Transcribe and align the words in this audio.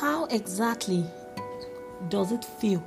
How 0.00 0.26
exactly 0.26 1.04
does 2.08 2.30
it 2.30 2.44
feel 2.44 2.84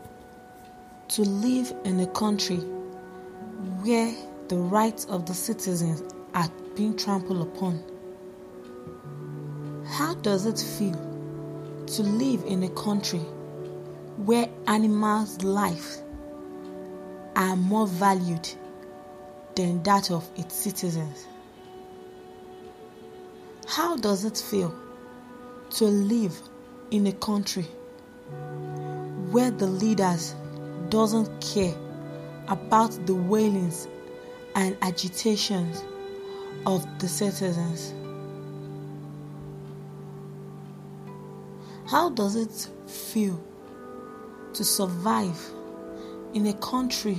to 1.10 1.24
live 1.24 1.74
in 1.84 2.00
a 2.00 2.08
country 2.08 2.60
where 3.84 4.16
the 4.48 4.56
rights 4.56 5.04
of 5.06 5.26
the 5.26 5.34
citizens 5.34 6.04
are 6.34 6.48
being 6.74 6.96
trampled 6.96 7.42
upon? 7.42 7.84
How 9.90 10.14
does 10.14 10.46
it 10.46 10.58
feel 10.58 10.96
to 11.88 12.02
live 12.02 12.46
in 12.46 12.64
a 12.64 12.70
country 12.70 13.26
where 14.16 14.48
animals' 14.68 15.44
lives 15.44 16.02
are 17.36 17.58
more 17.58 17.88
valued 17.88 18.48
than 19.56 19.84
that 19.84 20.12
of 20.12 20.30
its 20.38 20.56
citizens? 20.56 21.28
How 23.68 23.98
does 23.98 24.24
it 24.24 24.38
feel 24.38 24.74
to 25.72 25.86
live 25.86 26.42
in 26.92 27.08
a 27.08 27.14
country 27.14 27.66
where 29.32 29.50
the 29.50 29.68
leaders 29.68 30.36
doesn't 30.90 31.42
care 31.42 31.74
about 32.50 32.92
the 33.08 33.16
wailings 33.16 33.88
and 34.56 34.78
agitations 34.82 35.84
of 36.66 36.86
the 37.00 37.08
citizens? 37.08 37.94
How 41.90 42.10
does 42.10 42.36
it 42.36 42.70
feel 42.90 43.42
to 44.54 44.64
survive 44.64 45.40
in 46.34 46.48
a 46.48 46.54
country 46.56 47.18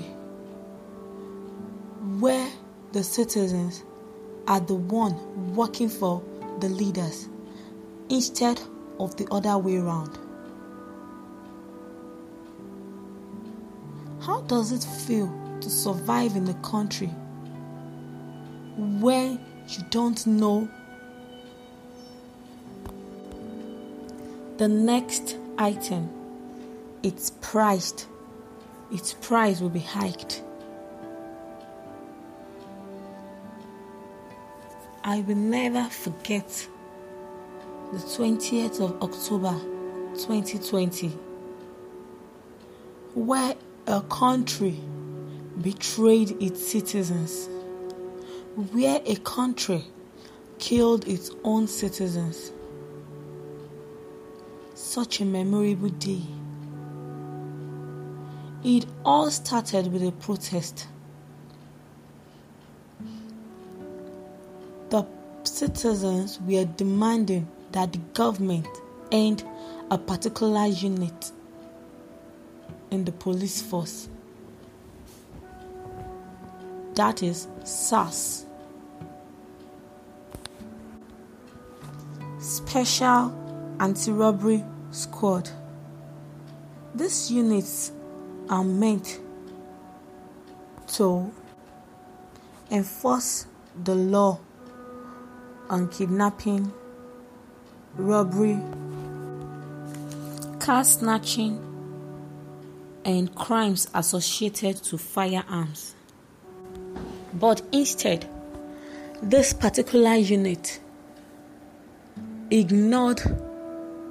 where 2.20 2.50
the 2.92 3.02
citizens 3.02 3.84
are 4.46 4.60
the 4.60 4.74
one 4.74 5.54
working 5.54 5.88
for 5.88 6.22
the 6.60 6.68
leaders 6.68 7.28
instead 8.10 8.60
of 8.98 9.16
the 9.16 9.26
other 9.30 9.58
way 9.58 9.76
around? 9.76 10.18
How 14.20 14.42
does 14.42 14.72
it 14.72 14.84
feel 14.84 15.32
to 15.60 15.68
survive 15.68 16.36
in 16.36 16.48
a 16.48 16.54
country 16.54 17.10
where 18.76 19.38
you 19.68 19.84
don't 19.90 20.26
know 20.26 20.68
the 24.58 24.68
next 24.68 25.36
item? 25.58 26.08
It's 27.02 27.30
priced. 27.40 28.06
Its 28.92 29.14
price 29.14 29.60
will 29.60 29.70
be 29.70 29.80
hiked. 29.80 30.42
I 35.02 35.20
will 35.22 35.34
never 35.34 35.84
forget 35.84 36.68
the 37.92 37.98
20th 37.98 38.80
of 38.80 39.02
october 39.02 39.54
2020 40.14 41.08
where 43.14 43.54
a 43.86 44.00
country 44.02 44.80
betrayed 45.60 46.30
its 46.42 46.66
citizens 46.66 47.48
where 48.72 49.00
a 49.06 49.14
country 49.16 49.84
killed 50.58 51.06
its 51.06 51.30
own 51.44 51.66
citizens 51.66 52.52
such 54.74 55.20
a 55.20 55.24
memorable 55.24 55.88
day. 55.88 56.22
It 58.64 58.86
all 59.04 59.30
started 59.30 59.92
with 59.92 60.02
a 60.02 60.12
protest. 60.12 60.86
The 64.90 65.06
citizens 65.44 66.38
were 66.40 66.64
demanding 66.64 67.48
that 67.72 67.92
the 67.92 67.98
government 68.14 68.66
end 69.10 69.44
a 69.90 69.98
particular 69.98 70.66
unit 70.66 71.32
in 72.90 73.04
the 73.04 73.12
police 73.12 73.60
force. 73.62 74.08
That 76.94 77.22
is 77.22 77.48
SARS. 77.64 78.46
Special 82.38 83.34
Anti 83.80 84.12
Robbery 84.12 84.64
Squad. 84.90 85.48
These 86.94 87.30
units 87.30 87.92
are 88.50 88.64
meant 88.64 89.20
to 90.88 91.32
enforce 92.70 93.46
the 93.84 93.94
law 93.94 94.38
on 95.70 95.88
kidnapping, 95.88 96.70
robbery, 97.96 98.58
car 100.58 100.84
snatching, 100.84 101.60
and 103.04 103.34
crimes 103.34 103.88
associated 103.94 104.76
to 104.76 104.96
firearms. 104.96 105.94
But 107.34 107.62
instead, 107.72 108.28
this 109.22 109.52
particular 109.52 110.14
unit 110.14 110.80
ignored 112.50 113.22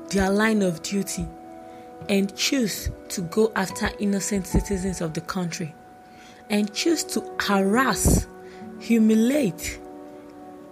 their 0.09 0.30
line 0.30 0.62
of 0.62 0.81
duty 0.81 1.25
and 2.09 2.36
choose 2.36 2.90
to 3.09 3.22
go 3.22 3.52
after 3.56 3.90
innocent 4.00 4.47
citizens 4.47 5.02
of 5.02 5.14
the 5.14 5.22
country 5.22 5.74
and 6.50 6.74
choose 6.74 7.03
to 7.03 7.22
harass, 7.40 8.28
humiliate, 8.80 9.80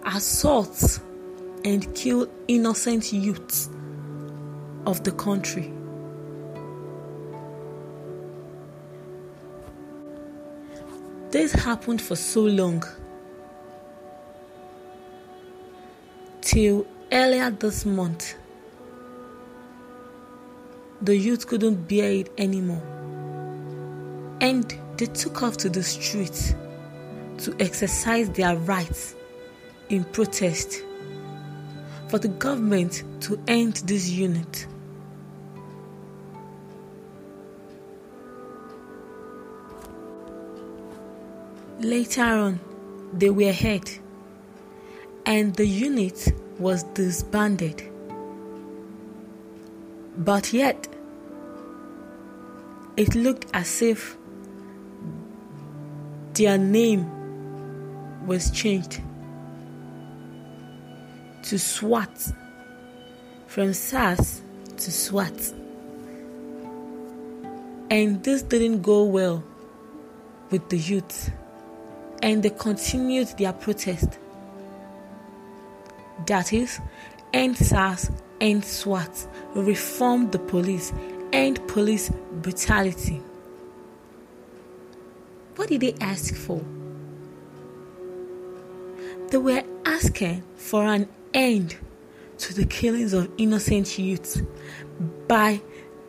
assault, 0.04 1.00
and 1.64 1.94
kill 1.94 2.28
innocent 2.48 3.12
youths 3.12 3.68
of 4.86 5.02
the 5.04 5.12
country. 5.12 5.72
This 11.30 11.52
happened 11.52 12.02
for 12.02 12.16
so 12.16 12.40
long 12.40 12.82
till 16.40 16.86
earlier 17.12 17.50
this 17.50 17.86
month 17.86 18.34
the 21.02 21.16
youth 21.16 21.46
couldn't 21.46 21.88
bear 21.88 22.10
it 22.12 22.32
anymore. 22.36 22.82
And 24.40 24.74
they 24.96 25.06
took 25.06 25.42
off 25.42 25.56
to 25.58 25.68
the 25.68 25.82
streets 25.82 26.54
to 27.38 27.54
exercise 27.58 28.28
their 28.30 28.56
rights 28.56 29.14
in 29.88 30.04
protest 30.04 30.82
for 32.10 32.18
the 32.18 32.26
government 32.26 33.04
to 33.20 33.40
end 33.46 33.74
this 33.86 34.08
unit. 34.08 34.66
Later 41.78 42.24
on, 42.24 42.60
they 43.12 43.30
were 43.30 43.52
hurt, 43.52 44.00
and 45.24 45.54
the 45.54 45.64
unit 45.64 46.34
was 46.58 46.82
disbanded. 46.94 47.88
But 50.18 50.52
yet, 50.52 50.88
it 52.96 53.14
looked 53.14 53.46
as 53.54 53.82
if 53.82 54.16
their 56.34 56.58
name 56.58 57.06
was 58.26 58.50
changed 58.50 59.00
to 61.50 61.58
SWAT 61.58 62.32
from 63.48 63.72
SARS 63.72 64.40
to 64.76 64.92
SWAT. 64.92 65.52
And 67.90 68.22
this 68.22 68.42
didn't 68.42 68.82
go 68.82 69.02
well 69.02 69.42
with 70.50 70.68
the 70.68 70.78
youth, 70.78 71.32
and 72.22 72.40
they 72.40 72.50
continued 72.50 73.36
their 73.36 73.52
protest. 73.52 74.20
That 76.28 76.52
is, 76.52 76.78
end 77.32 77.56
SARS, 77.56 78.12
end 78.40 78.64
SWAT, 78.64 79.26
reform 79.56 80.30
the 80.30 80.38
police, 80.38 80.92
end 81.32 81.66
police 81.66 82.12
brutality. 82.42 83.20
What 85.56 85.68
did 85.68 85.80
they 85.80 85.94
ask 86.00 86.32
for? 86.36 86.62
They 89.30 89.38
were 89.38 89.62
asking 89.84 90.42
for 90.56 90.84
an 90.84 91.08
end 91.32 91.76
to 92.38 92.54
the 92.54 92.64
killings 92.64 93.12
of 93.12 93.30
innocent 93.38 93.96
youths 93.98 94.42
by 95.28 95.60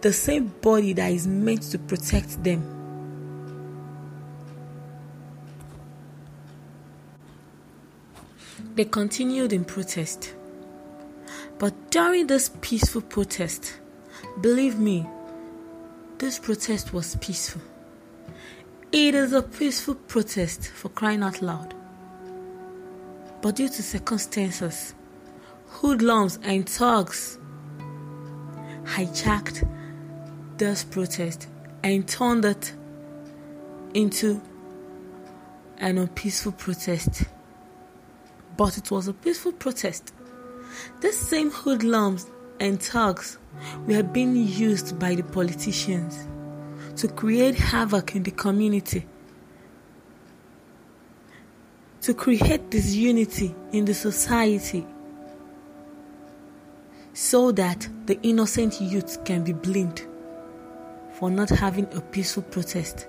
the 0.01 0.11
same 0.11 0.47
body 0.61 0.93
that 0.93 1.11
is 1.11 1.27
meant 1.27 1.61
to 1.63 1.77
protect 1.77 2.43
them. 2.43 2.77
They 8.73 8.85
continued 8.85 9.53
in 9.53 9.65
protest. 9.65 10.33
But 11.59 11.91
during 11.91 12.25
this 12.25 12.49
peaceful 12.61 13.01
protest, 13.01 13.79
believe 14.39 14.79
me, 14.79 15.05
this 16.17 16.39
protest 16.39 16.91
was 16.91 17.15
peaceful. 17.17 17.61
It 18.91 19.13
is 19.13 19.33
a 19.33 19.43
peaceful 19.43 19.95
protest 19.95 20.69
for 20.69 20.89
crying 20.89 21.21
out 21.21 21.41
loud. 21.43 21.75
But 23.41 23.55
due 23.55 23.69
to 23.69 23.83
circumstances, 23.83 24.93
hoodlums 25.67 26.37
and 26.43 26.69
thugs 26.69 27.39
hijacked 28.83 29.67
this 30.57 30.83
protest 30.83 31.47
and 31.83 32.07
turned 32.07 32.45
it 32.45 32.73
into 33.93 34.41
an 35.79 35.97
unpeaceful 35.97 36.51
protest. 36.51 37.23
But 38.57 38.77
it 38.77 38.91
was 38.91 39.07
a 39.07 39.13
peaceful 39.13 39.53
protest. 39.53 40.13
These 41.01 41.17
same 41.17 41.49
hoodlums 41.49 42.27
and 42.59 42.81
thugs 42.81 43.39
were 43.87 44.03
being 44.03 44.35
used 44.35 44.99
by 44.99 45.15
the 45.15 45.23
politicians 45.23 46.27
to 46.97 47.07
create 47.07 47.55
havoc 47.55 48.15
in 48.15 48.23
the 48.23 48.31
community, 48.31 49.07
to 52.01 52.13
create 52.13 52.71
this 52.71 52.93
unity 52.93 53.53
in 53.71 53.85
the 53.85 53.93
society, 53.93 54.85
so 57.13 57.51
that 57.51 57.87
the 58.05 58.19
innocent 58.23 58.81
youth 58.81 59.23
can 59.25 59.43
be 59.43 59.53
blamed 59.53 60.01
for 61.13 61.29
not 61.29 61.49
having 61.49 61.85
a 61.93 62.01
peaceful 62.01 62.43
protest. 62.43 63.07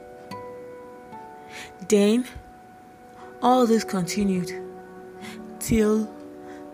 Then, 1.88 2.26
all 3.40 3.66
this 3.66 3.84
continued 3.84 4.52
till 5.58 6.12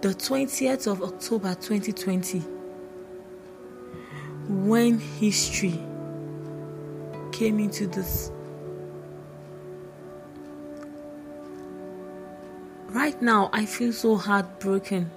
the 0.01 0.09
20th 0.09 0.87
of 0.91 1.03
October 1.03 1.55
2020 1.55 2.41
when 4.49 4.99
history 4.99 5.79
came 7.33 7.59
into 7.59 7.87
this. 7.87 8.31
Right 12.91 13.21
now, 13.21 13.51
I 13.53 13.67
feel 13.67 13.93
so 13.93 14.17
heartbroken. 14.17 15.11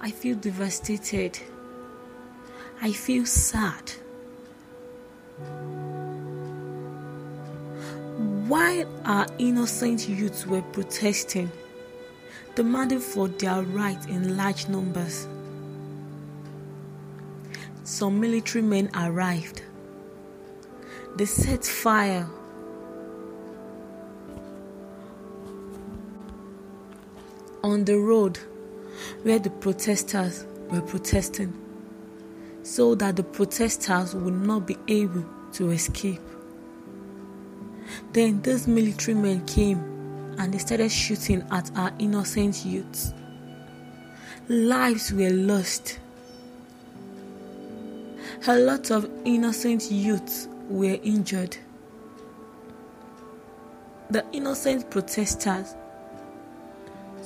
I 0.00 0.10
feel 0.10 0.34
devastated. 0.34 1.38
I 2.82 2.90
feel 2.90 3.24
sad. 3.24 3.92
While 8.48 8.88
our 9.04 9.26
innocent 9.38 10.08
youths 10.08 10.44
were 10.44 10.62
protesting, 10.62 11.52
demanding 12.56 12.98
for 12.98 13.28
their 13.28 13.62
right 13.62 14.04
in 14.08 14.36
large 14.36 14.66
numbers, 14.66 15.28
some 17.84 18.18
military 18.18 18.62
men 18.62 18.90
arrived. 18.96 19.62
They 21.14 21.26
set 21.26 21.64
fire 21.64 22.28
on 27.62 27.84
the 27.84 27.98
road 27.98 28.38
where 29.22 29.38
the 29.38 29.50
protesters 29.50 30.44
were 30.70 30.80
protesting 30.82 31.52
so 32.62 32.94
that 32.94 33.16
the 33.16 33.22
protesters 33.22 34.14
would 34.14 34.34
not 34.34 34.66
be 34.66 34.76
able 34.88 35.24
to 35.52 35.70
escape. 35.70 36.20
Then 38.12 38.42
these 38.42 38.68
military 38.68 39.14
men 39.14 39.44
came 39.46 39.78
and 40.38 40.54
they 40.54 40.58
started 40.58 40.90
shooting 40.90 41.44
at 41.50 41.70
our 41.76 41.92
innocent 41.98 42.64
youths. 42.64 43.12
Lives 44.48 45.12
were 45.12 45.30
lost. 45.30 45.98
A 48.46 48.58
lot 48.58 48.90
of 48.90 49.08
innocent 49.24 49.90
youths 49.90 50.48
were 50.68 50.98
injured. 51.02 51.56
The 54.10 54.24
innocent 54.32 54.90
protesters, 54.90 55.74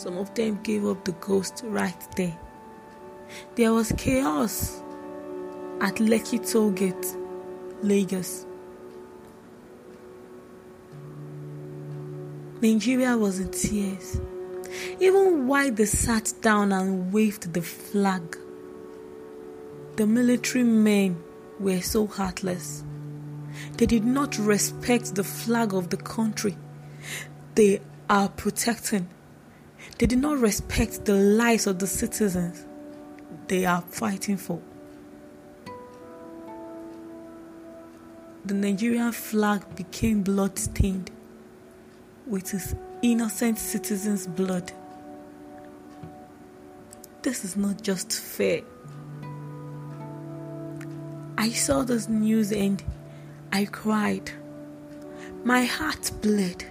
some 0.05 0.19
of 0.19 0.35
them 0.35 0.61
gave 0.63 0.85
up 0.85 1.03
the 1.07 1.13
ghost 1.13 1.63
right 1.65 2.15
there. 2.15 2.37
There 3.55 3.73
was 3.73 3.91
chaos 3.97 4.83
at 5.81 5.95
Lekki 5.95 6.41
Tollgate, 6.41 7.17
Lagos. 7.83 8.45
Nigeria 12.61 13.17
was 13.17 13.41
in 13.41 13.51
tears. 13.51 14.21
Even 15.01 15.47
while 15.47 15.71
they 15.71 15.87
sat 15.87 16.35
down 16.43 16.73
and 16.73 17.11
waved 17.11 17.55
the 17.55 17.63
flag, 17.63 18.37
the 19.97 20.07
military 20.07 20.65
men 20.65 21.17
were 21.59 21.81
so 21.81 22.07
heartless. 22.07 22.85
They 23.79 23.87
did 23.87 24.05
not 24.05 24.37
respect 24.39 25.15
the 25.15 25.25
flag 25.25 25.73
of 25.73 25.89
the 25.89 25.97
country 25.97 26.59
they 27.55 27.81
are 28.11 28.29
protecting. 28.29 29.09
They 29.99 30.07
did 30.07 30.19
not 30.19 30.39
respect 30.39 31.05
the 31.05 31.15
lives 31.15 31.67
of 31.67 31.79
the 31.79 31.87
citizens 31.87 32.67
they 33.47 33.65
are 33.65 33.83
fighting 33.83 34.37
for. 34.37 34.61
The 38.45 38.55
Nigerian 38.55 39.13
flag 39.13 39.63
became 39.77 40.23
blood 40.23 40.59
stained 40.59 41.11
with 42.27 42.51
his 42.51 42.75
innocent 43.03 43.59
citizens' 43.59 44.27
blood. 44.27 44.73
This 47.23 47.45
is 47.45 47.57
not 47.57 47.81
just 47.83 48.13
fair. 48.13 48.63
I 51.39 51.51
saw 51.51 51.83
this 51.85 52.09
news 52.09 52.53
and 52.53 52.83
I 53.53 53.67
cried. 53.67 54.31
My 55.45 55.65
heart 55.65 56.11
bled. 56.21 56.65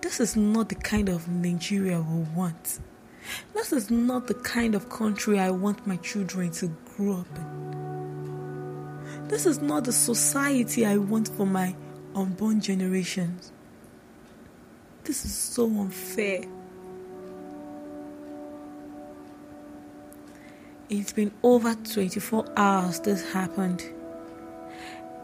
This 0.00 0.20
is 0.20 0.36
not 0.36 0.68
the 0.68 0.74
kind 0.74 1.08
of 1.08 1.28
Nigeria 1.28 2.00
we 2.00 2.22
want. 2.34 2.80
This 3.54 3.72
is 3.72 3.90
not 3.90 4.26
the 4.26 4.34
kind 4.34 4.74
of 4.74 4.88
country 4.88 5.38
I 5.38 5.50
want 5.50 5.86
my 5.86 5.96
children 5.96 6.50
to 6.52 6.68
grow 6.96 7.20
up 7.20 7.36
in. 7.36 7.68
This 9.28 9.44
is 9.44 9.60
not 9.60 9.84
the 9.84 9.92
society 9.92 10.86
I 10.86 10.96
want 10.96 11.28
for 11.28 11.46
my 11.46 11.74
unborn 12.14 12.60
generations. 12.60 13.52
This 15.04 15.24
is 15.24 15.34
so 15.34 15.66
unfair. 15.66 16.44
It's 20.90 21.12
been 21.12 21.32
over 21.42 21.74
24 21.74 22.46
hours 22.56 23.00
this 23.00 23.32
happened, 23.32 23.84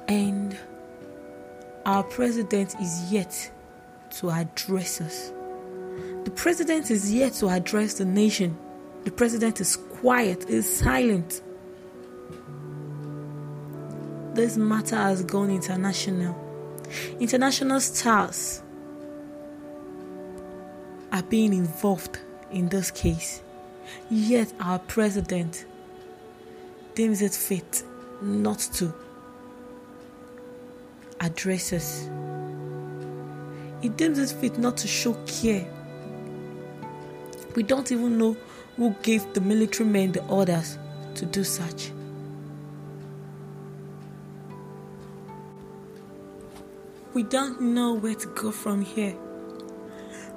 and 0.09 0.55
our 1.87 2.03
president 2.03 2.75
is 2.81 3.11
yet 3.11 3.51
to 4.19 4.31
address 4.31 5.01
us. 5.01 5.33
The 6.25 6.31
president 6.31 6.91
is 6.91 7.13
yet 7.13 7.35
to 7.35 7.49
address 7.49 7.95
the 7.95 8.05
nation. 8.05 8.57
The 9.05 9.11
president 9.11 9.61
is 9.61 9.77
quiet, 9.77 10.49
is 10.49 10.79
silent. 10.79 11.43
This 14.35 14.57
matter 14.57 14.97
has 14.97 15.23
gone 15.25 15.51
international. 15.51 16.37
International 17.21 17.81
stars 17.81 18.63
are 21.13 21.23
being 21.23 21.53
involved 21.53 22.19
in 22.51 22.69
this 22.69 22.91
case. 22.91 23.43
Yet 24.11 24.53
our 24.61 24.79
president 24.79 25.67
deems 26.95 27.23
it 27.23 27.35
fit 27.35 27.83
not 28.23 28.59
to 28.75 28.93
address 31.21 31.73
us. 31.73 32.09
He 33.85 33.91
deems 33.91 34.19
it 34.19 34.31
fit 34.31 34.57
not 34.57 34.79
to 34.79 34.89
show 34.89 35.13
care. 35.27 35.67
We 37.55 37.63
don't 37.63 37.93
even 37.93 38.17
know 38.17 38.35
who 38.79 38.97
gave 39.03 39.35
the 39.35 39.43
military 39.43 39.87
men 39.87 40.13
the 40.13 40.25
orders 40.25 40.79
to 41.17 41.27
do 41.27 41.45
such. 41.45 41.93
We 47.13 47.25
don't 47.25 47.61
know 47.61 47.93
where 47.93 48.15
to 48.15 48.27
go 48.29 48.53
from 48.53 48.81
here. 48.81 49.19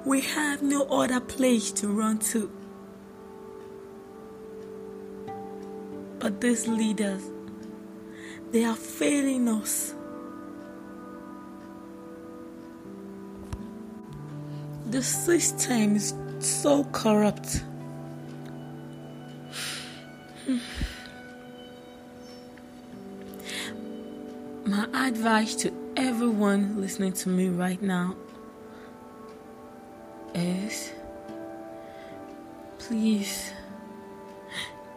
We 0.04 0.20
have 0.20 0.60
no 0.60 0.82
other 0.82 1.18
place 1.18 1.72
to 1.80 1.88
run 1.88 2.18
to. 2.32 2.52
But 6.18 6.42
these 6.42 6.68
leaders, 6.68 7.22
they 8.52 8.66
are 8.66 8.76
failing 8.76 9.48
us. 9.48 9.94
The 14.98 15.04
system 15.04 15.94
is 15.94 16.12
so 16.40 16.82
corrupt. 16.90 17.62
My 24.66 24.88
advice 24.92 25.54
to 25.62 25.72
everyone 25.96 26.80
listening 26.80 27.12
to 27.12 27.28
me 27.28 27.48
right 27.48 27.80
now 27.80 28.16
is 30.34 30.90
please 32.80 33.52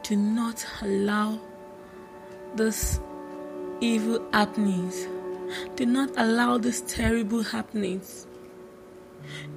do 0.01 0.15
not 0.15 0.65
allow 0.81 1.39
this 2.55 2.99
evil 3.81 4.27
happenings, 4.33 5.05
do 5.75 5.85
not 5.85 6.09
allow 6.17 6.57
these 6.57 6.81
terrible 6.81 7.43
happenings 7.43 8.25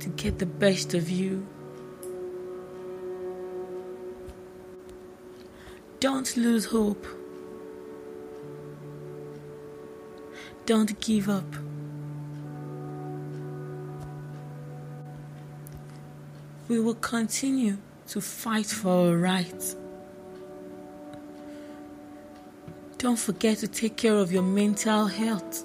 to 0.04 0.10
get 0.10 0.38
the 0.38 0.44
best 0.44 0.92
of 0.92 1.08
you. 1.08 1.46
Don't 5.98 6.36
lose 6.36 6.66
hope. 6.66 7.06
Don't 10.66 11.00
give 11.00 11.30
up. 11.30 11.50
We 16.68 16.78
will 16.80 16.96
continue 16.96 17.78
to 18.08 18.20
fight 18.20 18.66
for 18.66 19.08
our 19.08 19.16
rights. 19.16 19.74
Don't 22.98 23.18
forget 23.18 23.56
to 23.58 23.68
take 23.68 23.96
care 23.96 24.16
of 24.16 24.30
your 24.30 24.42
mental 24.42 25.06
health. 25.06 25.64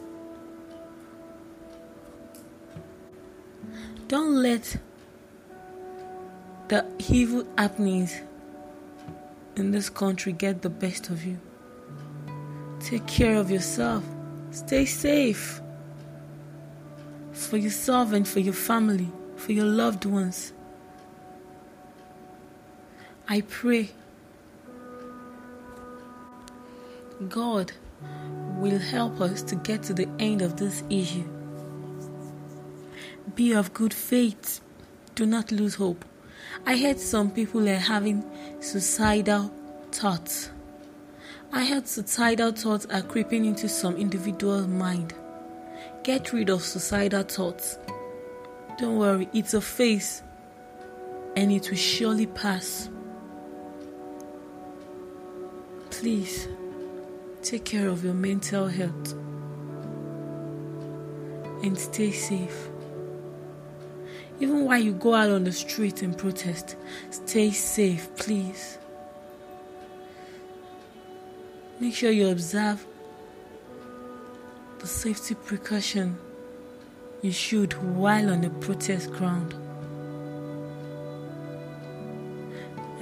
Let 4.42 4.78
the 6.70 6.86
evil 7.10 7.46
happenings 7.58 8.22
in 9.56 9.72
this 9.72 9.90
country 9.90 10.32
get 10.32 10.62
the 10.62 10.70
best 10.70 11.10
of 11.10 11.26
you. 11.26 11.40
Take 12.80 13.06
care 13.08 13.36
of 13.36 13.52
yourself. 13.52 14.04
Stay 14.52 14.86
safe 14.86 15.62
for 17.34 17.58
yourself 17.58 18.14
and 18.14 18.28
for 18.28 18.40
your 18.40 18.54
family, 18.54 19.10
for 19.36 19.52
your 19.52 19.66
loved 19.66 20.06
ones. 20.06 20.54
I 23.28 23.42
pray 23.42 23.90
God 27.28 27.74
will 28.58 28.80
help 28.80 29.20
us 29.20 29.42
to 29.44 29.56
get 29.56 29.84
to 29.84 29.94
the 29.94 30.08
end 30.20 30.42
of 30.42 30.58
this 30.58 30.84
issue. 30.90 31.28
Be 33.36 33.54
of 33.54 33.74
good 33.74 33.94
faith. 33.94 34.62
Do 35.16 35.26
not 35.26 35.52
lose 35.52 35.76
hope. 35.76 36.06
I 36.66 36.78
heard 36.78 37.00
some 37.00 37.32
people 37.32 37.68
are 37.68 37.76
having 37.76 38.24
suicidal 38.60 39.52
thoughts. 39.92 40.50
I 41.52 41.66
heard 41.66 41.88
suicidal 41.88 42.52
thoughts 42.52 42.86
are 42.88 43.02
creeping 43.02 43.46
into 43.46 43.68
some 43.68 43.98
individual's 43.98 44.68
mind. 44.68 45.14
Get 46.04 46.32
rid 46.32 46.50
of 46.50 46.64
suicidal 46.64 47.24
thoughts. 47.24 47.78
Don't 48.78 48.98
worry, 48.98 49.28
it's 49.34 49.54
a 49.54 49.62
phase 49.62 50.24
and 51.36 51.52
it 51.52 51.70
will 51.70 51.78
surely 51.78 52.28
pass. 52.28 52.90
Please 55.90 56.48
take 57.42 57.66
care 57.66 57.90
of 57.90 58.04
your 58.04 58.14
mental 58.14 58.68
health 58.68 59.14
and 61.64 61.78
stay 61.78 62.12
safe. 62.12 62.69
Even 64.40 64.66
while 64.66 64.80
you 64.80 64.94
go 64.94 65.14
out 65.14 65.30
on 65.30 65.44
the 65.44 65.52
street 65.52 66.02
and 66.02 66.18
protest, 66.18 66.78
stay 67.12 67.52
safe, 67.52 68.10
please. 68.16 68.78
Make 71.80 71.94
sure 71.94 72.12
you 72.12 72.30
observe 72.30 72.86
the 74.80 74.88
safety 74.88 75.36
precaution 75.36 76.18
you 77.22 77.34
should 77.34 77.74
while 77.98 78.30
on 78.30 78.42
the 78.42 78.50
protest 78.50 79.12
ground. 79.12 79.54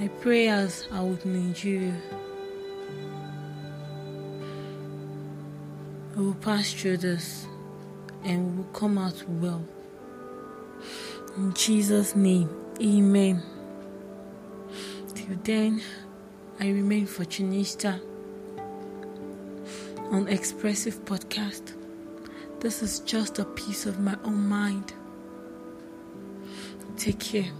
My 0.00 0.08
prayers 0.08 0.86
are 0.92 1.04
with 1.04 1.24
Nigeria. 1.24 1.94
We 6.16 6.24
will 6.24 6.34
pass 6.34 6.72
through 6.72 6.98
this 6.98 7.46
and 8.24 8.50
we 8.50 8.56
will 8.62 8.72
come 8.72 8.98
out 8.98 9.22
well. 9.28 9.64
In 11.38 11.54
Jesus' 11.54 12.16
name, 12.16 12.50
Amen. 12.82 13.40
Till 15.14 15.36
then, 15.44 15.80
I 16.58 16.66
remain 16.70 17.06
Fortunista 17.06 18.00
on 20.10 20.26
Expressive 20.26 21.04
Podcast. 21.04 21.74
This 22.58 22.82
is 22.82 22.98
just 22.98 23.38
a 23.38 23.44
piece 23.44 23.86
of 23.86 24.00
my 24.00 24.16
own 24.24 24.48
mind. 24.48 24.92
Take 26.96 27.20
care. 27.20 27.52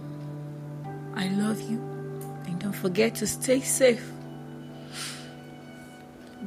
I 1.15 1.29
love 1.29 1.61
you. 1.61 1.79
And 2.47 2.59
don't 2.59 2.75
forget 2.75 3.15
to 3.15 3.27
stay 3.27 3.61
safe. 3.61 4.11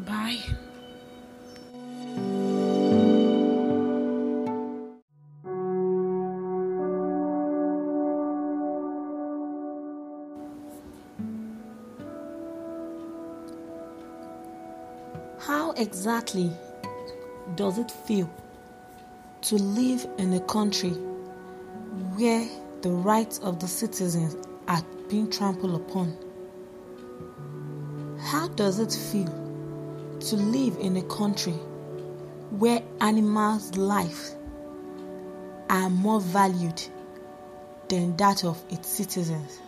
Bye. 0.05 0.43
Exactly 15.77 16.53
does 17.55 17.79
it 17.79 17.91
feel 17.91 18.29
to 19.41 19.55
live 19.57 20.07
in 20.19 20.35
a 20.35 20.41
country 20.41 20.91
where 22.17 22.47
the 22.83 22.91
rights 22.91 23.39
of 23.39 23.59
the 23.59 23.67
citizens 23.67 24.37
are 24.69 24.83
being 25.09 25.31
trampled 25.31 25.75
upon? 25.75 26.15
How 28.21 28.49
does 28.49 28.81
it 28.81 28.93
feel 28.93 29.33
to 30.21 30.37
live 30.37 30.77
in 30.79 30.99
a 30.99 31.03
country 31.05 31.55
where 32.51 32.83
animals' 33.01 33.75
lives 33.75 34.37
are 35.71 35.89
more 35.89 36.21
valued 36.21 36.83
than 37.89 38.15
that 38.19 38.45
of 38.45 38.63
its 38.69 38.89
citizens? 38.89 39.59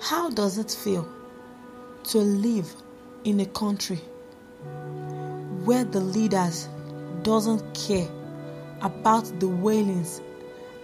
How 0.00 0.28
does 0.28 0.58
it 0.58 0.70
feel 0.70 1.08
to 2.04 2.18
live 2.18 2.81
in 3.24 3.40
a 3.40 3.46
country 3.46 4.00
where 5.64 5.84
the 5.84 6.00
leaders 6.00 6.68
doesn't 7.22 7.74
care 7.74 8.08
about 8.80 9.24
the 9.38 9.48
wailings 9.48 10.20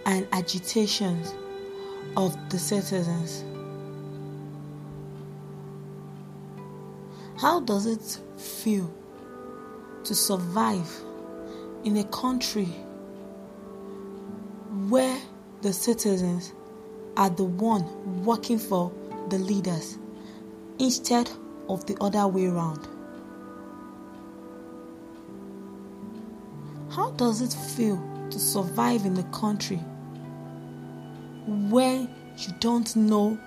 and 0.05 0.27
agitations 0.31 1.33
of 2.15 2.35
the 2.49 2.57
citizens. 2.57 3.43
How 7.39 7.59
does 7.59 7.85
it 7.85 8.19
feel 8.39 8.91
to 10.03 10.15
survive 10.15 10.89
in 11.83 11.97
a 11.97 12.03
country 12.05 12.69
where 14.87 15.19
the 15.61 15.73
citizens 15.73 16.53
are 17.17 17.29
the 17.29 17.43
one 17.43 18.23
working 18.23 18.59
for 18.59 18.91
the 19.29 19.37
leaders 19.37 19.97
instead 20.79 21.29
of 21.69 21.85
the 21.85 21.95
other 22.01 22.27
way 22.27 22.47
around. 22.47 22.87
How 26.89 27.11
does 27.11 27.41
it 27.41 27.53
feel 27.53 27.97
to 28.31 28.39
survive 28.39 29.05
in 29.05 29.17
a 29.17 29.23
country 29.31 29.79
where 31.69 32.07
you 32.37 32.53
don't 32.59 32.95
know 32.95 33.37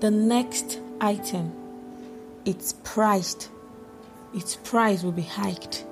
the 0.00 0.10
next 0.10 0.80
item 1.00 1.52
it's 2.44 2.72
priced 2.84 3.50
its 4.34 4.56
price 4.56 5.02
will 5.02 5.12
be 5.12 5.22
hiked 5.22 5.84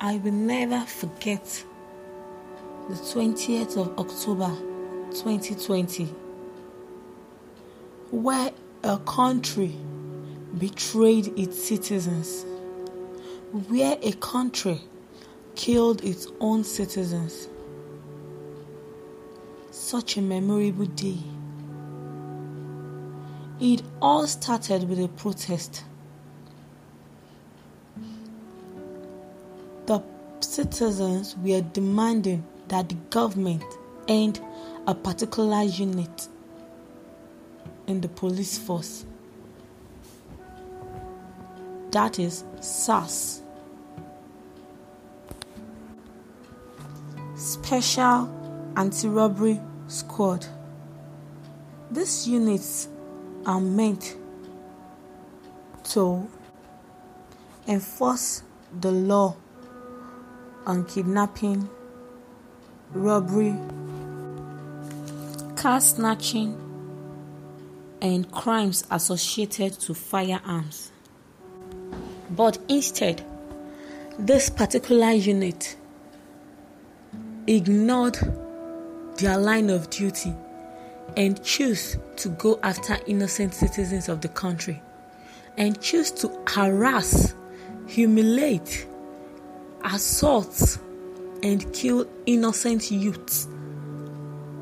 i 0.00 0.16
will 0.16 0.32
never 0.32 0.80
forget 0.80 1.64
the 2.88 2.94
20th 2.94 3.76
of 3.76 3.98
October 3.98 4.56
2020, 5.10 6.04
where 8.12 8.52
a 8.84 8.96
country 8.98 9.74
betrayed 10.56 11.36
its 11.36 11.64
citizens, 11.64 12.46
where 13.68 13.98
a 14.02 14.12
country 14.12 14.80
killed 15.56 16.04
its 16.04 16.28
own 16.38 16.62
citizens. 16.62 17.48
Such 19.72 20.16
a 20.16 20.22
memorable 20.22 20.86
day. 20.86 21.18
It 23.58 23.82
all 24.00 24.28
started 24.28 24.88
with 24.88 25.00
a 25.00 25.08
protest. 25.08 25.82
The 29.86 30.04
citizens 30.40 31.36
were 31.36 31.62
demanding 31.62 32.44
that 32.68 32.88
the 32.88 32.94
government 33.10 33.64
end 34.08 34.40
a 34.86 34.94
particular 34.94 35.62
unit 35.62 36.28
in 37.86 38.00
the 38.00 38.08
police 38.08 38.58
force. 38.58 39.04
That 41.90 42.18
is 42.18 42.44
SARS. 42.60 43.42
Special 47.36 48.32
Anti 48.76 49.08
Robbery 49.08 49.60
Squad. 49.88 50.46
These 51.90 52.28
units 52.28 52.88
are 53.46 53.60
meant 53.60 54.16
to 55.84 56.28
enforce 57.68 58.42
the 58.80 58.90
law 58.90 59.36
on 60.66 60.84
kidnapping 60.84 61.68
robbery, 62.96 63.54
car 65.56 65.80
snatching, 65.80 66.56
and 68.00 68.30
crimes 68.32 68.84
associated 68.90 69.72
to 69.80 69.94
firearms. 69.94 70.90
But 72.30 72.58
instead, 72.68 73.24
this 74.18 74.50
particular 74.50 75.10
unit 75.12 75.76
ignored 77.46 78.18
their 79.18 79.38
line 79.38 79.70
of 79.70 79.88
duty 79.90 80.34
and 81.16 81.42
choose 81.44 81.96
to 82.16 82.28
go 82.30 82.58
after 82.62 82.98
innocent 83.06 83.54
citizens 83.54 84.08
of 84.08 84.20
the 84.20 84.28
country 84.28 84.82
and 85.56 85.80
choose 85.80 86.10
to 86.10 86.30
harass, 86.46 87.34
humiliate, 87.86 88.86
assault, 89.84 90.78
and 91.42 91.72
kill 91.72 92.06
innocent 92.26 92.90
youths 92.90 93.48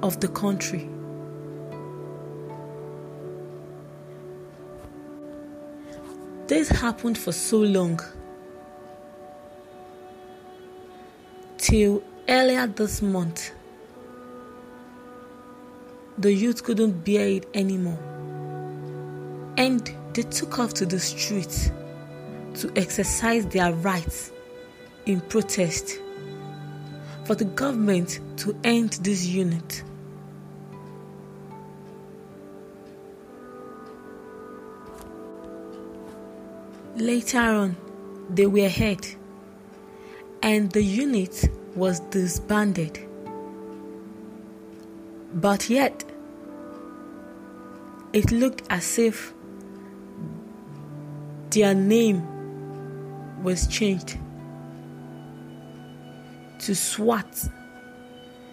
of 0.02 0.20
the 0.20 0.28
country. 0.28 0.88
This 6.46 6.68
happened 6.68 7.16
for 7.16 7.32
so 7.32 7.58
long 7.58 8.00
till 11.58 12.02
earlier 12.28 12.66
this 12.66 13.00
month. 13.00 13.52
The 16.18 16.32
youth 16.32 16.62
couldn't 16.62 17.04
bear 17.04 17.26
it 17.28 17.48
anymore 17.54 17.98
and 19.56 19.94
they 20.14 20.22
took 20.22 20.58
off 20.58 20.74
to 20.74 20.86
the 20.86 20.98
streets 20.98 21.70
to 22.54 22.72
exercise 22.76 23.46
their 23.46 23.72
rights 23.72 24.32
in 25.06 25.20
protest 25.20 25.98
for 27.24 27.34
the 27.34 27.44
government 27.44 28.20
to 28.38 28.54
end 28.64 28.90
this 29.02 29.26
unit. 29.26 29.82
Later 36.96 37.38
on, 37.38 37.76
they 38.30 38.46
were 38.46 38.68
heard, 38.68 39.06
and 40.42 40.70
the 40.70 40.82
unit 40.82 41.50
was 41.74 42.00
disbanded. 42.00 43.00
But 45.34 45.68
yet, 45.68 46.04
it 48.12 48.30
looked 48.30 48.62
as 48.70 48.98
if 48.98 49.34
their 51.50 51.74
name 51.74 52.22
was 53.42 53.66
changed 53.66 54.18
to 56.64 56.74
SWAT, 56.74 57.48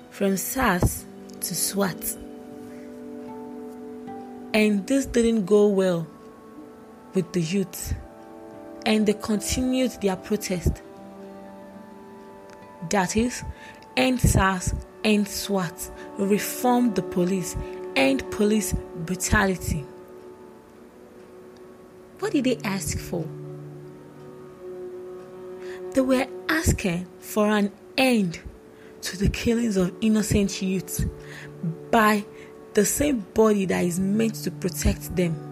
from 0.09 0.35
SARS 0.35 1.05
to 1.39 1.55
SWAT. 1.55 2.17
And 4.53 4.85
this 4.85 5.05
didn't 5.05 5.45
go 5.45 5.67
well 5.67 6.05
with 7.13 7.31
the 7.31 7.41
youth 7.41 7.95
and 8.85 9.05
they 9.05 9.13
continued 9.13 9.91
their 10.01 10.17
protest. 10.17 10.81
That 12.89 13.15
is, 13.15 13.43
end 13.95 14.19
SARS, 14.19 14.73
end 15.05 15.29
SWAT, 15.29 15.89
reform 16.17 16.93
the 16.93 17.03
police, 17.03 17.55
end 17.95 18.29
police 18.29 18.73
brutality. 19.05 19.85
What 22.19 22.33
did 22.33 22.43
they 22.43 22.57
ask 22.65 22.97
for? 22.99 23.25
They 25.93 26.01
were 26.01 26.27
asking 26.50 27.07
for 27.19 27.47
an 27.47 27.71
end 27.97 28.39
to 29.01 29.17
the 29.17 29.29
killings 29.29 29.77
of 29.77 29.93
innocent 30.01 30.61
youths 30.61 31.05
by 31.89 32.25
the 32.73 32.85
same 32.85 33.19
body 33.33 33.65
that 33.65 33.83
is 33.83 33.99
meant 33.99 34.35
to 34.35 34.51
protect 34.51 35.15
them. 35.15 35.47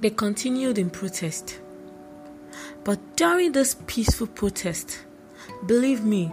They 0.00 0.10
continued 0.10 0.76
in 0.76 0.90
protest. 0.90 1.60
But 2.84 3.16
during 3.16 3.52
this 3.52 3.76
peaceful 3.86 4.26
protest, 4.26 5.06
believe 5.64 6.04
me, 6.04 6.30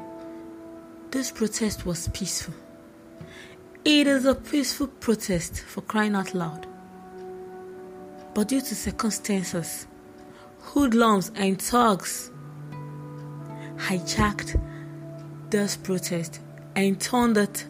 this 1.12 1.32
protest 1.32 1.86
was 1.86 2.10
peaceful. 2.10 2.54
It 3.86 4.08
is 4.08 4.26
a 4.26 4.36
peaceful 4.36 4.88
protest 4.88 5.62
for 5.62 5.82
crying 5.82 6.16
out 6.16 6.34
loud. 6.34 6.68
But 8.34 8.50
due 8.50 8.62
to 8.62 8.76
circumstances, 8.76 9.88
hoodlums 10.62 11.32
and 11.36 11.62
thugs 11.62 12.32
hijacked 13.78 14.60
this 15.50 15.76
protest 15.78 16.40
and 16.76 17.00
turned 17.00 17.38
it 17.38 17.66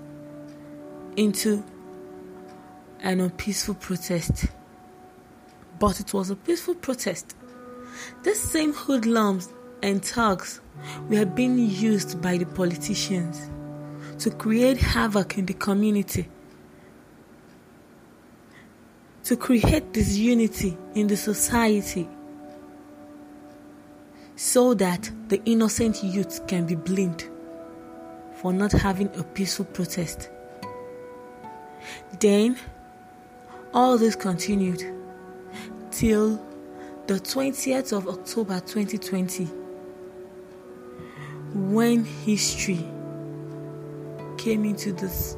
into 1.15 1.63
an 3.01 3.19
unpeaceful 3.19 3.75
protest 3.75 4.45
but 5.81 5.99
it 5.99 6.13
was 6.13 6.29
a 6.29 6.35
peaceful 6.35 6.75
protest. 6.75 7.35
These 8.21 8.39
same 8.39 8.71
hoodlums 8.71 9.49
and 9.81 10.05
thugs 10.05 10.61
were 11.09 11.25
being 11.25 11.57
used 11.57 12.21
by 12.21 12.37
the 12.37 12.45
politicians 12.45 13.49
to 14.19 14.29
create 14.29 14.77
havoc 14.77 15.39
in 15.39 15.47
the 15.47 15.55
community, 15.55 16.29
to 19.23 19.35
create 19.35 19.91
disunity 19.91 20.77
in 20.93 21.07
the 21.07 21.17
society, 21.17 22.07
so 24.41 24.73
that 24.73 25.11
the 25.27 25.39
innocent 25.45 26.03
youth 26.03 26.47
can 26.47 26.65
be 26.65 26.73
blamed 26.73 27.29
for 28.33 28.51
not 28.51 28.71
having 28.71 29.07
a 29.15 29.23
peaceful 29.23 29.65
protest. 29.65 30.31
Then, 32.19 32.57
all 33.71 33.99
this 33.99 34.15
continued 34.15 34.83
till 35.91 36.43
the 37.05 37.19
20th 37.19 37.95
of 37.95 38.07
October 38.07 38.59
2020 38.61 39.45
when 41.53 42.03
history 42.03 42.83
came 44.39 44.65
into 44.65 44.91
this. 44.91 45.37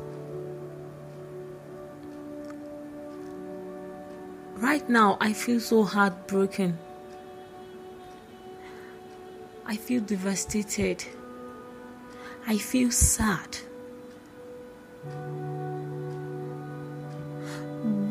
Right 4.55 4.87
now, 4.87 5.17
I 5.19 5.33
feel 5.33 5.59
so 5.59 5.83
heartbroken. 5.83 6.77
I 9.65 9.77
feel 9.77 10.01
devastated. 10.01 11.03
I 12.45 12.57
feel 12.57 12.91
sad. 12.91 13.57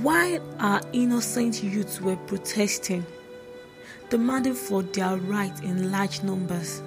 While 0.03 0.43
our 0.59 0.81
innocent 0.93 1.63
youths 1.63 2.01
were 2.01 2.17
protesting, 2.17 3.05
demanding 4.09 4.55
for 4.55 4.83
their 4.83 5.17
rights 5.17 5.61
in 5.61 5.91
large 5.91 6.23
numbers, 6.23 6.83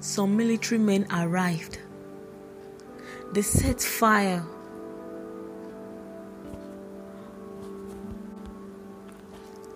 some 0.00 0.36
military 0.36 0.78
men 0.78 1.06
arrived. 1.10 1.78
They 3.32 3.42
set 3.42 3.80
fire 3.80 4.44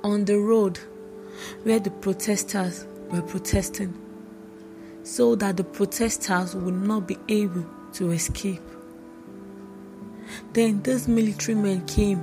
on 0.05 0.25
the 0.25 0.39
road 0.39 0.79
where 1.65 1.81
the 1.81 1.91
protesters 1.91 2.87
were 3.11 3.23
protesting 3.23 3.95
so 5.03 5.35
that 5.35 5.57
the 5.57 5.65
protesters 5.65 6.55
would 6.55 6.75
not 6.75 7.07
be 7.07 7.17
able 7.29 7.65
to 7.95 8.11
escape. 8.11 8.61
Then 10.53 10.83
these 10.83 11.09
military 11.09 11.55
men 11.55 11.87
came 11.87 12.19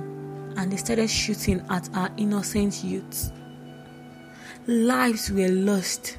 and 0.56 0.72
they 0.72 0.76
started 0.76 1.10
shooting 1.10 1.64
at 1.68 1.88
our 1.96 2.10
innocent 2.16 2.84
youths. 2.84 3.32
Lives 4.66 5.30
were 5.30 5.48
lost. 5.48 6.16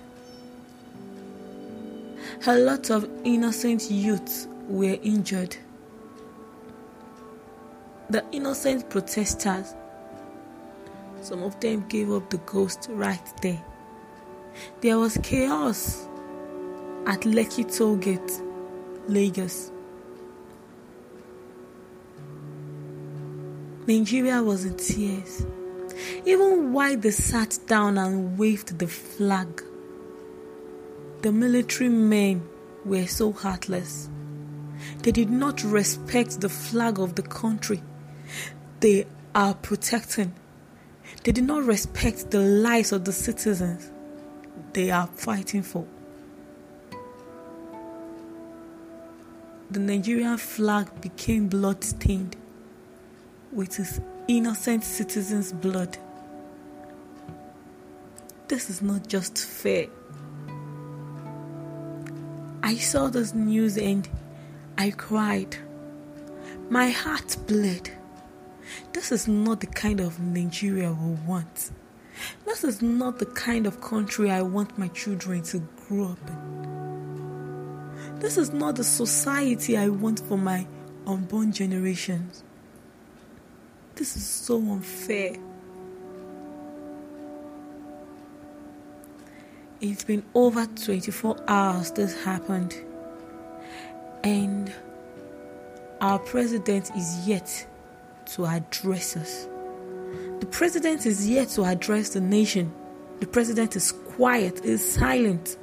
A 2.46 2.58
lot 2.58 2.90
of 2.90 3.10
innocent 3.24 3.90
youths 3.90 4.48
were 4.68 4.98
injured. 5.02 5.56
The 8.10 8.24
innocent 8.32 8.90
protesters, 8.90 9.74
some 11.28 11.44
of 11.44 11.60
them 11.60 11.86
gave 11.90 12.10
up 12.10 12.30
the 12.30 12.38
ghost 12.38 12.88
right 12.90 13.34
there. 13.42 13.62
There 14.80 14.98
was 14.98 15.20
chaos 15.22 16.08
at 17.06 17.22
Lekki 17.22 17.66
Tollgate, 17.66 18.42
Lagos. 19.10 19.72
Nigeria 23.86 24.42
was 24.42 24.64
in 24.64 24.78
tears. 24.78 25.46
Even 26.26 26.72
while 26.72 26.96
they 26.96 27.12
sat 27.12 27.60
down 27.68 27.98
and 27.98 28.38
waved 28.38 28.80
the 28.80 28.88
flag, 28.88 29.62
the 31.24 31.34
military 31.34 31.90
men 31.90 32.48
were 32.86 33.06
so 33.06 33.34
heartless. 33.34 34.10
They 35.00 35.12
did 35.12 35.30
not 35.30 35.62
respect 35.66 36.40
the 36.40 36.50
flag 36.50 37.00
of 37.00 37.16
the 37.16 37.24
country 37.24 37.84
they 38.80 39.08
are 39.36 39.56
protecting. 39.56 40.34
They 41.28 41.34
did 41.34 41.44
not 41.44 41.66
respect 41.66 42.32
the 42.32 42.40
lives 42.40 42.94
of 42.94 43.04
the 43.04 43.12
citizens 43.12 43.92
they 44.72 44.92
are 44.92 45.08
fighting 45.08 45.62
for. 45.62 45.86
The 49.70 49.80
Nigerian 49.82 50.38
flag 50.38 51.02
became 51.02 51.50
blood-stained 51.50 52.38
with 53.52 53.78
its 53.78 54.00
innocent 54.30 54.86
citizens' 54.86 55.52
blood. 55.52 55.98
This 58.48 58.70
is 58.70 58.82
not 58.82 59.10
just 59.10 59.38
fair. 59.38 59.88
I 62.64 62.76
saw 62.78 63.10
this 63.10 63.34
news 63.34 63.78
and 63.78 64.08
I 64.78 64.92
cried. 64.92 65.58
My 66.70 66.88
heart 66.90 67.36
bled. 67.48 67.97
This 68.94 69.12
is 69.12 69.28
not 69.28 69.60
the 69.60 69.68
kind 69.68 70.00
of 70.00 70.20
Nigeria 70.20 70.92
we 70.92 71.16
want. 71.28 71.72
This 72.46 72.64
is 72.64 72.82
not 72.82 73.20
the 73.20 73.26
kind 73.26 73.68
of 73.68 73.80
country 73.82 74.32
I 74.32 74.42
want 74.42 74.78
my 74.78 74.88
children 74.90 75.44
to 75.44 75.60
grow 75.88 76.06
up 76.12 76.30
in. 76.30 78.20
This 78.20 78.38
is 78.38 78.52
not 78.52 78.76
the 78.76 78.84
society 78.84 79.78
I 79.78 79.90
want 79.90 80.20
for 80.22 80.38
my 80.38 80.66
unborn 81.06 81.52
generations. 81.52 82.44
This 83.96 84.16
is 84.16 84.26
so 84.26 84.58
unfair. 84.58 85.36
It's 89.80 90.04
been 90.04 90.24
over 90.34 90.66
24 90.66 91.38
hours 91.48 91.92
this 91.92 92.24
happened, 92.24 92.76
and 94.24 94.74
our 96.02 96.18
president 96.18 96.90
is 96.96 97.28
yet 97.28 97.68
to 98.28 98.46
address 98.46 99.18
us. 99.18 99.48
The 100.40 100.46
president 100.46 101.06
is 101.06 101.28
yet 101.28 101.50
to 101.50 101.64
address 101.64 102.10
the 102.10 102.22
nation. 102.22 102.74
The 103.20 103.28
president 103.28 103.76
is 103.76 103.92
quiet, 103.92 104.64
is 104.64 104.94
silent. 104.94 105.58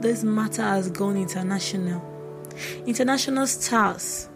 This 0.00 0.22
matter 0.22 0.62
has 0.62 0.90
gone 0.90 1.16
international. 1.16 2.04
International 2.86 3.46
stars 3.46 4.28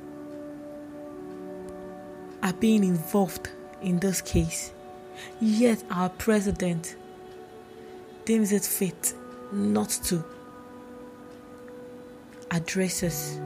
are 2.42 2.52
being 2.54 2.84
involved 2.84 3.48
in 3.82 3.98
this 4.00 4.20
case. 4.20 4.72
Yet 5.40 5.82
our 5.90 6.08
president 6.08 6.96
deems 8.24 8.52
it 8.52 8.64
fit 8.64 9.14
not 9.52 9.90
to 10.04 10.24
address 12.50 13.02
us. 13.02 13.38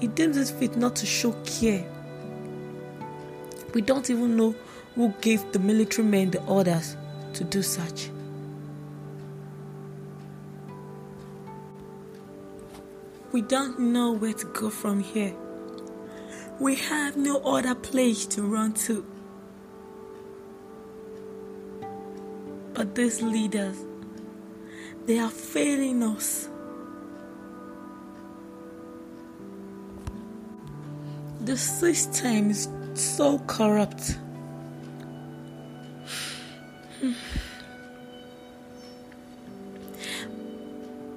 He 0.00 0.06
deems 0.06 0.36
it 0.38 0.48
fit 0.48 0.76
not 0.76 0.96
to 0.96 1.06
show 1.06 1.32
care. 1.44 1.84
We 3.74 3.82
don't 3.82 4.08
even 4.08 4.36
know 4.36 4.54
who 4.94 5.14
gave 5.20 5.52
the 5.52 5.58
military 5.58 6.08
men 6.08 6.30
the 6.30 6.42
orders 6.46 6.96
to 7.34 7.44
do 7.44 7.62
such. 7.62 8.10
We 13.32 13.42
don't 13.42 13.78
know 13.78 14.12
where 14.12 14.32
to 14.32 14.46
go 14.46 14.70
from 14.70 15.00
here. 15.00 15.34
We 16.58 16.74
have 16.76 17.16
no 17.16 17.38
other 17.42 17.74
place 17.74 18.26
to 18.26 18.42
run 18.42 18.72
to. 18.86 19.06
But 22.74 22.94
these 22.94 23.22
leaders, 23.22 23.76
they 25.06 25.18
are 25.18 25.30
failing 25.30 26.02
us. 26.02 26.48
The 31.50 31.56
system 31.56 32.50
is 32.50 32.68
so 32.94 33.40
corrupt. 33.48 34.16
Hmm. 37.00 37.12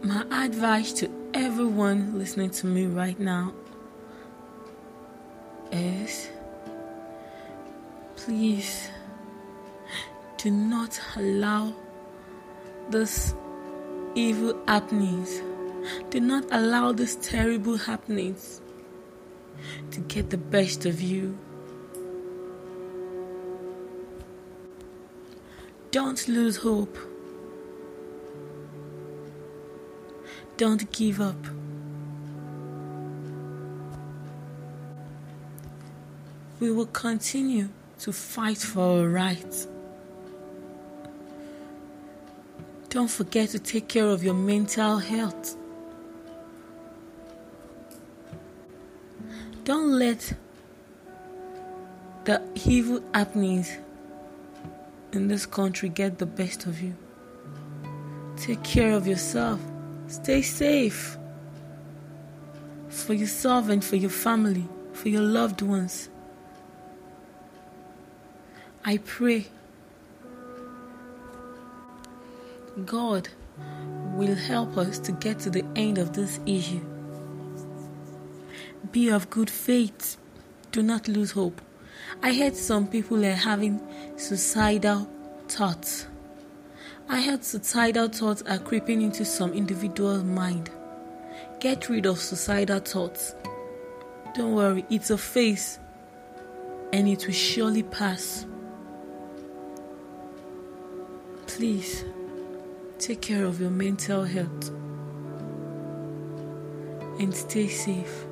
My 0.01 0.25
advice 0.31 0.91
to 0.93 1.11
everyone 1.35 2.17
listening 2.17 2.49
to 2.49 2.65
me 2.65 2.87
right 2.87 3.19
now 3.19 3.53
is 5.71 6.31
please 8.15 8.89
do 10.39 10.49
not 10.49 10.99
allow 11.15 11.75
this 12.89 13.35
evil 14.15 14.59
happenings. 14.67 15.43
Do 16.09 16.19
not 16.19 16.45
allow 16.49 16.91
these 16.91 17.17
terrible 17.17 17.77
happenings 17.77 18.62
to 19.93 20.01
get 20.01 20.29
the 20.29 20.37
best 20.37 20.85
of 20.85 21.01
you. 21.01 21.37
Don't 25.91 26.27
lose 26.27 26.57
hope. 26.57 26.97
Don't 30.57 30.91
give 30.91 31.21
up. 31.21 31.35
We 36.59 36.71
will 36.71 36.87
continue 36.87 37.69
to 37.99 38.11
fight 38.11 38.57
for 38.57 39.01
our 39.01 39.07
rights. 39.07 39.67
Don't 42.89 43.09
forget 43.09 43.49
to 43.49 43.59
take 43.59 43.87
care 43.87 44.07
of 44.07 44.23
your 44.23 44.33
mental 44.33 44.97
health. 44.97 45.55
Don't 49.63 49.97
let 49.97 50.33
the 52.25 52.41
evil 52.65 53.01
happenings 53.13 53.77
in 55.13 55.29
this 55.29 55.45
country 55.45 55.87
get 55.87 56.17
the 56.17 56.25
best 56.25 56.65
of 56.65 56.81
you. 56.81 56.95
Take 58.35 58.61
care 58.63 58.91
of 58.91 59.07
yourself. 59.07 59.61
Stay 60.07 60.41
safe 60.41 61.17
for 62.89 63.13
yourself 63.13 63.69
and 63.69 63.83
for 63.83 63.95
your 63.95 64.09
family, 64.09 64.67
for 64.91 65.07
your 65.07 65.21
loved 65.21 65.61
ones. 65.61 66.09
I 68.83 68.97
pray 68.97 69.47
God 72.85 73.29
will 74.13 74.35
help 74.35 74.77
us 74.77 74.99
to 74.99 75.13
get 75.13 75.39
to 75.39 75.49
the 75.49 75.63
end 75.75 75.97
of 75.97 76.11
this 76.11 76.39
issue. 76.45 76.92
Be 78.93 79.09
of 79.09 79.27
good 79.31 79.49
faith. 79.49 80.17
Do 80.71 80.83
not 80.83 81.07
lose 81.07 81.31
hope. 81.31 81.59
I 82.21 82.31
heard 82.31 82.55
some 82.55 82.87
people 82.87 83.25
are 83.25 83.31
having 83.31 83.81
suicidal 84.17 85.09
thoughts. 85.47 86.05
I 87.09 87.19
heard 87.23 87.43
suicidal 87.43 88.09
thoughts 88.09 88.43
are 88.43 88.59
creeping 88.59 89.01
into 89.01 89.25
some 89.25 89.51
individual's 89.53 90.23
mind. 90.23 90.69
Get 91.59 91.89
rid 91.89 92.05
of 92.05 92.19
suicidal 92.19 92.81
thoughts. 92.81 93.33
Don't 94.35 94.53
worry, 94.53 94.85
it's 94.91 95.09
a 95.09 95.17
phase 95.17 95.79
and 96.91 97.07
it 97.07 97.25
will 97.25 97.33
surely 97.33 97.81
pass. 97.81 98.45
Please 101.47 102.05
take 102.99 103.21
care 103.21 103.45
of 103.45 103.59
your 103.59 103.71
mental 103.71 104.23
health 104.23 104.69
and 107.19 107.33
stay 107.33 107.67
safe. 107.67 108.27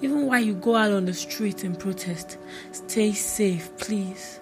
Even 0.00 0.26
while 0.26 0.40
you 0.40 0.54
go 0.54 0.76
out 0.76 0.92
on 0.92 1.06
the 1.06 1.14
street 1.14 1.64
and 1.64 1.78
protest, 1.78 2.38
stay 2.70 3.12
safe, 3.12 3.76
please. 3.78 4.38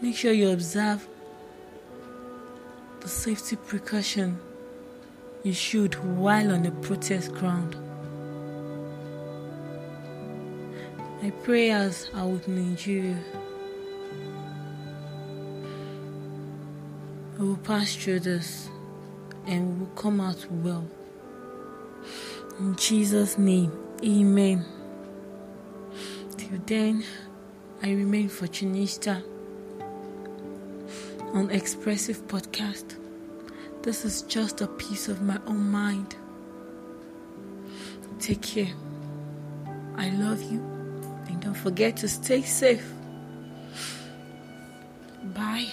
Make 0.00 0.16
sure 0.16 0.32
you 0.32 0.50
observe 0.50 1.06
the 3.00 3.08
safety 3.08 3.56
precaution 3.56 4.38
you 5.44 5.52
should 5.52 5.94
while 6.16 6.52
on 6.52 6.64
the 6.64 6.70
protest 6.70 7.32
ground. 7.32 7.76
My 11.22 11.30
prayers 11.30 12.10
are 12.14 12.26
with 12.26 12.48
Nigeria. 12.48 13.18
We 17.38 17.46
will 17.46 17.56
pass 17.58 17.94
through 17.94 18.20
this 18.20 18.68
and 19.46 19.74
we 19.74 19.84
will 19.84 19.94
come 19.94 20.20
out 20.20 20.44
well. 20.50 20.84
In 22.58 22.74
Jesus' 22.74 23.38
name, 23.38 23.72
Amen. 24.04 24.64
Till 26.36 26.58
then, 26.66 27.04
I 27.82 27.90
remain 27.90 28.28
Fortunista 28.28 29.22
on 31.34 31.50
Expressive 31.50 32.26
Podcast. 32.26 32.96
This 33.82 34.04
is 34.04 34.22
just 34.22 34.60
a 34.60 34.66
piece 34.66 35.06
of 35.06 35.22
my 35.22 35.38
own 35.46 35.70
mind. 35.70 36.16
Take 38.18 38.42
care. 38.42 38.72
I 39.96 40.10
love 40.10 40.42
you. 40.42 40.58
And 41.28 41.40
don't 41.40 41.54
forget 41.54 41.96
to 41.98 42.08
stay 42.08 42.42
safe. 42.42 42.92
Bye. 45.22 45.68